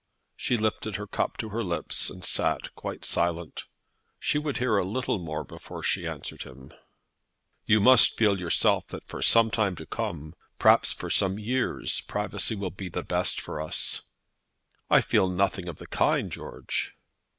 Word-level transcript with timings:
She 0.35 0.57
lifted 0.57 0.95
her 0.95 1.05
cup 1.05 1.37
to 1.37 1.49
her 1.49 1.63
lips 1.63 2.09
and 2.09 2.25
sat 2.25 2.73
quite 2.73 3.05
silent. 3.05 3.65
She 4.19 4.39
would 4.39 4.57
hear 4.57 4.77
a 4.77 4.83
little 4.83 5.19
more 5.19 5.43
before 5.43 5.83
she 5.83 6.07
answered 6.07 6.41
him. 6.41 6.73
"You 7.67 7.79
must 7.79 8.17
feel 8.17 8.39
yourself 8.41 8.87
that 8.87 9.05
for 9.07 9.21
some 9.21 9.51
time 9.51 9.75
to 9.75 9.85
come, 9.85 10.33
perhaps 10.57 10.91
for 10.91 11.11
some 11.11 11.37
years, 11.37 12.01
privacy 12.07 12.55
will 12.55 12.71
be 12.71 12.89
the 12.89 13.03
best 13.03 13.39
for 13.39 13.61
us." 13.61 14.01
"I 14.89 15.01
feel 15.01 15.29
nothing 15.29 15.67
of 15.67 15.77
the 15.77 15.85
kind, 15.85 16.31
George." 16.31 16.95